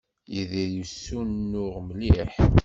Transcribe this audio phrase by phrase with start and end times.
[0.33, 2.31] Yidir yessunuɣ mliḥ.